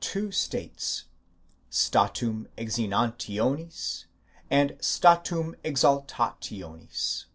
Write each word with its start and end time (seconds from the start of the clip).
two 0.00 0.32
states, 0.32 1.04
statum 1.70 2.48
exinanitionts, 2.58 4.06
and 4.50 4.70
statum 4.80 5.54
exaltationis. 5.64 7.26